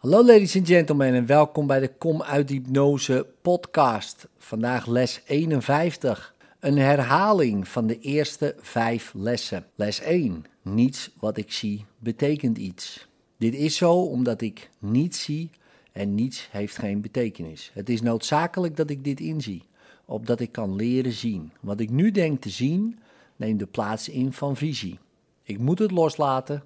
Hallo 0.00 0.24
ladies 0.24 0.56
and 0.56 0.66
gentlemen 0.66 1.14
en 1.14 1.26
welkom 1.26 1.66
bij 1.66 1.80
de 1.80 1.88
Kom 1.98 2.22
uit 2.22 2.50
Hypnose 2.50 3.26
podcast. 3.42 4.28
Vandaag 4.38 4.86
les 4.86 5.22
51. 5.26 6.34
Een 6.60 6.78
herhaling 6.78 7.68
van 7.68 7.86
de 7.86 7.98
eerste 7.98 8.54
vijf 8.60 9.12
lessen. 9.14 9.66
Les 9.74 10.00
1. 10.00 10.44
Niets 10.62 11.10
wat 11.18 11.36
ik 11.36 11.52
zie 11.52 11.84
betekent 11.98 12.58
iets. 12.58 13.08
Dit 13.36 13.54
is 13.54 13.76
zo 13.76 13.92
omdat 13.92 14.40
ik 14.40 14.70
niets 14.78 15.22
zie 15.22 15.50
en 15.92 16.14
niets 16.14 16.48
heeft 16.50 16.78
geen 16.78 17.00
betekenis. 17.00 17.70
Het 17.74 17.88
is 17.88 18.02
noodzakelijk 18.02 18.76
dat 18.76 18.90
ik 18.90 19.04
dit 19.04 19.20
inzie, 19.20 19.62
opdat 20.04 20.40
ik 20.40 20.52
kan 20.52 20.76
leren 20.76 21.12
zien. 21.12 21.52
Wat 21.60 21.80
ik 21.80 21.90
nu 21.90 22.10
denk 22.10 22.40
te 22.40 22.50
zien, 22.50 22.98
neemt 23.36 23.58
de 23.58 23.66
plaats 23.66 24.08
in 24.08 24.32
van 24.32 24.56
visie. 24.56 24.98
Ik 25.42 25.58
moet 25.58 25.78
het 25.78 25.90
loslaten 25.90 26.62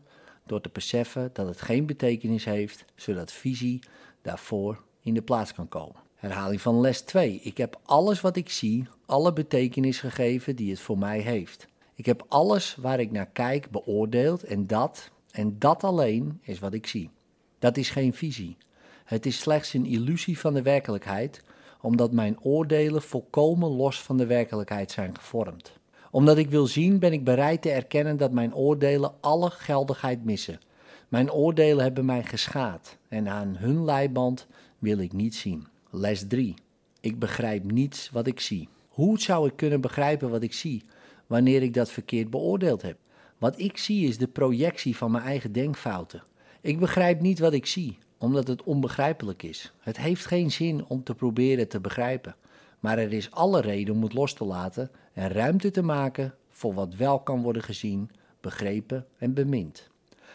door 0.47 0.61
te 0.61 0.71
beseffen 0.73 1.31
dat 1.33 1.47
het 1.47 1.61
geen 1.61 1.87
betekenis 1.87 2.45
heeft, 2.45 2.85
zodat 2.95 3.33
visie 3.33 3.81
daarvoor 4.23 4.83
in 5.03 5.15
de 5.15 5.23
plaats 5.23 5.53
kan 5.53 5.69
komen. 5.69 6.03
Herhaling 6.15 6.61
van 6.61 6.81
les 6.81 7.01
2. 7.01 7.41
Ik 7.43 7.57
heb 7.57 7.81
alles 7.83 8.21
wat 8.21 8.37
ik 8.37 8.51
zie, 8.51 8.87
alle 9.07 9.33
betekenis 9.33 10.01
gegeven 10.01 10.57
die 10.57 10.71
het 10.71 10.81
voor 10.81 10.99
mij 10.99 11.21
heeft. 11.21 11.69
Ik 11.95 12.07
heb 12.07 12.25
alles 12.29 12.77
waar 12.81 13.01
ik 13.01 13.11
naar 13.11 13.29
kijk 13.33 13.71
beoordeeld 13.71 14.45
en 14.45 14.67
dat, 14.67 15.11
en 15.31 15.59
dat 15.59 15.85
alleen 15.85 16.41
is 16.43 16.59
wat 16.59 16.75
ik 16.75 16.87
zie. 16.87 17.11
Dat 17.59 17.77
is 17.77 17.91
geen 17.91 18.13
visie. 18.13 18.57
Het 19.05 19.27
is 19.27 19.39
slechts 19.39 19.73
een 19.73 19.87
illusie 19.87 20.39
van 20.39 20.55
de 20.55 20.63
werkelijkheid, 20.63 21.43
omdat 21.81 22.13
mijn 22.13 22.41
oordelen 22.41 23.03
volkomen 23.03 23.71
los 23.71 24.03
van 24.03 24.17
de 24.17 24.27
werkelijkheid 24.27 24.91
zijn 24.91 25.17
gevormd 25.17 25.73
omdat 26.15 26.39
ik 26.39 26.51
wil 26.51 26.67
zien, 26.67 26.99
ben 26.99 27.13
ik 27.13 27.25
bereid 27.25 27.63
te 27.63 27.71
erkennen 27.71 28.17
dat 28.17 28.33
mijn 28.33 28.55
oordelen 28.55 29.15
alle 29.21 29.51
geldigheid 29.51 30.25
missen. 30.25 30.61
Mijn 31.09 31.33
oordelen 31.33 31.83
hebben 31.83 32.05
mij 32.05 32.23
geschaad 32.23 32.97
en 33.09 33.29
aan 33.29 33.57
hun 33.57 33.85
leiband 33.85 34.47
wil 34.79 34.99
ik 34.99 35.13
niet 35.13 35.35
zien. 35.35 35.67
Les 35.91 36.27
3. 36.27 36.55
Ik 37.01 37.19
begrijp 37.19 37.73
niets 37.73 38.11
wat 38.11 38.27
ik 38.27 38.41
zie. 38.41 38.69
Hoe 38.89 39.21
zou 39.21 39.49
ik 39.49 39.57
kunnen 39.57 39.81
begrijpen 39.81 40.31
wat 40.31 40.43
ik 40.43 40.53
zie 40.53 40.83
wanneer 41.27 41.63
ik 41.63 41.75
dat 41.75 41.91
verkeerd 41.91 42.31
beoordeeld 42.31 42.83
heb? 42.83 42.97
Wat 43.39 43.59
ik 43.59 43.77
zie 43.77 44.09
is 44.09 44.19
de 44.19 44.29
projectie 44.29 44.97
van 44.97 45.11
mijn 45.11 45.25
eigen 45.25 45.53
denkfouten. 45.53 46.23
Ik 46.61 46.79
begrijp 46.79 47.21
niet 47.21 47.39
wat 47.39 47.53
ik 47.53 47.67
zie, 47.67 47.99
omdat 48.19 48.47
het 48.47 48.63
onbegrijpelijk 48.63 49.43
is. 49.43 49.73
Het 49.81 49.97
heeft 49.97 50.27
geen 50.27 50.51
zin 50.51 50.85
om 50.89 51.03
te 51.03 51.15
proberen 51.15 51.69
te 51.69 51.81
begrijpen. 51.81 52.37
Maar 52.85 52.99
er 52.99 53.13
is 53.13 53.31
alle 53.31 53.61
reden 53.61 53.95
om 53.95 54.03
het 54.03 54.13
los 54.13 54.33
te 54.33 54.45
laten 54.45 54.91
en 55.13 55.29
ruimte 55.29 55.71
te 55.71 55.83
maken 55.83 56.35
voor 56.49 56.75
wat 56.75 56.95
wel 56.95 57.21
kan 57.21 57.43
worden 57.43 57.63
gezien, 57.63 58.11
begrepen 58.41 59.07
en 59.19 59.35
bemind. 59.35 59.91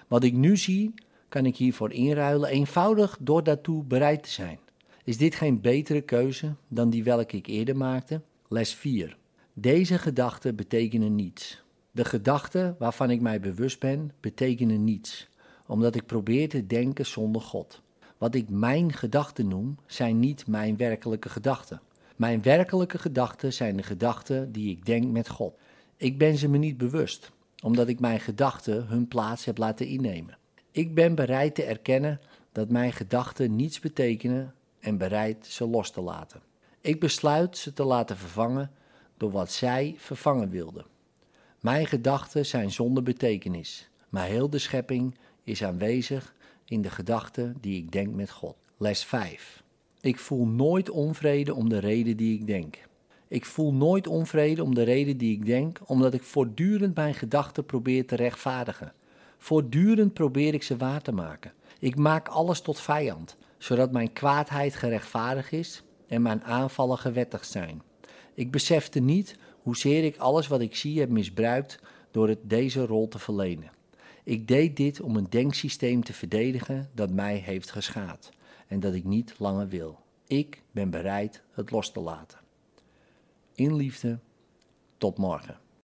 Wat 0.08 0.24
ik 0.24 0.34
nu 0.34 0.58
zie, 0.58 0.94
kan 1.28 1.46
ik 1.46 1.58
hiervoor 1.58 1.92
inruilen, 1.92 2.50
eenvoudig 2.50 3.18
door 3.20 3.44
daartoe 3.44 3.84
bereid 3.84 4.24
te 4.24 4.30
zijn. 4.30 4.60
Is 5.04 5.18
dit 5.18 5.36
geen 5.36 5.62
betere 5.62 6.02
keuze 6.02 6.54
dan 6.68 6.90
die 6.90 7.04
welke 7.04 7.38
ik 7.38 7.48
eerder 7.48 7.78
maakte? 7.78 8.22
Les 8.48 8.74
4. 8.74 9.18
Deze 9.54 9.98
gedachten 9.98 10.56
betekenen 10.56 11.16
niets. 11.16 11.64
De 11.92 12.06
gedachten 12.06 12.76
waarvan 12.80 13.10
ik 13.10 13.22
mij 13.22 13.40
bewust 13.40 13.80
ben, 13.80 14.12
betekenen 14.20 14.84
niets, 14.84 15.30
omdat 15.68 15.96
ik 15.96 16.06
probeer 16.06 16.50
te 16.50 16.68
denken 16.68 17.06
zonder 17.06 17.42
God. 17.42 17.82
Wat 18.18 18.36
ik 18.36 18.50
mijn 18.50 18.94
gedachten 18.94 19.48
noem, 19.48 19.78
zijn 19.86 20.20
niet 20.20 20.48
mijn 20.48 20.78
werkelijke 20.78 21.30
gedachten. 21.30 21.82
Mijn 22.20 22.42
werkelijke 22.42 22.98
gedachten 22.98 23.54
zijn 23.54 23.78
de 23.78 23.84
gedachten 23.84 24.52
die 24.52 24.70
ik 24.70 24.86
denk 24.86 25.12
met 25.12 25.30
God. 25.30 25.54
Ik 25.98 26.18
ben 26.18 26.38
ze 26.38 26.50
me 26.50 26.58
niet 26.58 26.78
bewust, 26.78 27.32
omdat 27.64 27.88
ik 27.88 28.00
mijn 28.00 28.20
gedachten 28.20 28.88
hun 28.88 29.08
plaats 29.08 29.46
heb 29.46 29.58
laten 29.58 29.88
innemen. 29.88 30.38
Ik 30.72 30.96
ben 30.96 31.16
bereid 31.16 31.56
te 31.56 31.64
erkennen 31.64 32.20
dat 32.52 32.70
mijn 32.70 32.94
gedachten 32.94 33.56
niets 33.56 33.80
betekenen 33.80 34.54
en 34.80 34.98
bereid 34.98 35.46
ze 35.46 35.68
los 35.68 35.92
te 35.92 36.02
laten. 36.02 36.42
Ik 36.82 37.00
besluit 37.00 37.58
ze 37.58 37.74
te 37.74 37.84
laten 37.84 38.18
vervangen 38.18 38.72
door 39.18 39.32
wat 39.32 39.52
zij 39.52 39.96
vervangen 39.98 40.50
wilden. 40.50 40.86
Mijn 41.60 41.88
gedachten 41.88 42.46
zijn 42.46 42.72
zonder 42.72 43.04
betekenis, 43.04 43.90
maar 44.10 44.26
heel 44.26 44.50
de 44.50 44.60
schepping 44.60 45.16
is 45.44 45.64
aanwezig 45.64 46.34
in 46.66 46.82
de 46.82 46.90
gedachten 46.90 47.58
die 47.62 47.78
ik 47.84 47.92
denk 47.92 48.14
met 48.14 48.32
God. 48.32 48.56
Les 48.78 49.04
5. 49.04 49.64
Ik 50.02 50.20
voel 50.20 50.46
nooit 50.46 50.90
onvrede 50.90 51.54
om 51.54 51.70
de 51.70 51.78
reden 51.78 52.18
die 52.18 52.40
ik 52.40 52.48
denk. 52.48 52.78
Ik 53.28 53.46
voel 53.46 53.74
nooit 53.74 54.08
onvrede 54.08 54.64
om 54.64 54.76
de 54.76 54.84
reden 54.84 55.18
die 55.18 55.34
ik 55.34 55.46
denk, 55.46 55.80
omdat 55.86 56.14
ik 56.14 56.24
voortdurend 56.24 56.96
mijn 56.96 57.14
gedachten 57.14 57.66
probeer 57.66 58.06
te 58.06 58.16
rechtvaardigen. 58.16 58.94
Voortdurend 59.38 60.14
probeer 60.14 60.54
ik 60.54 60.64
ze 60.64 60.78
waar 60.78 61.02
te 61.02 61.12
maken. 61.12 61.54
Ik 61.80 61.96
maak 61.96 62.28
alles 62.28 62.62
tot 62.62 62.80
vijand, 62.80 63.38
zodat 63.58 63.92
mijn 63.92 64.14
kwaadheid 64.14 64.76
gerechtvaardigd 64.76 65.52
is 65.52 65.84
en 66.08 66.22
mijn 66.22 66.44
aanvallen 66.44 66.98
gewettigd 66.98 67.48
zijn. 67.50 67.82
Ik 68.34 68.52
besefte 68.52 69.00
niet 69.00 69.36
hoezeer 69.62 70.04
ik 70.04 70.18
alles 70.18 70.48
wat 70.48 70.62
ik 70.62 70.76
zie 70.76 71.00
heb 71.00 71.10
misbruikt 71.10 71.80
door 72.12 72.28
het 72.28 72.40
deze 72.42 72.86
rol 72.86 73.08
te 73.08 73.20
verlenen. 73.20 73.72
Ik 74.24 74.48
deed 74.48 74.78
dit 74.78 75.02
om 75.02 75.16
een 75.16 75.30
denksysteem 75.30 76.04
te 76.04 76.14
verdedigen 76.14 76.90
dat 76.94 77.10
mij 77.10 77.36
heeft 77.36 77.72
geschaad 77.72 78.30
en 78.70 78.80
dat 78.80 78.94
ik 78.94 79.04
niet 79.04 79.40
langer 79.40 79.68
wil. 79.68 80.00
Ik 80.28 80.64
ben 80.72 80.90
bereid 80.90 81.44
het 81.52 81.72
los 81.72 81.92
te 81.92 82.00
laten. 82.00 82.40
In 83.54 83.76
liefde, 83.76 84.20
tot 84.98 85.18
morgen. 85.18 85.60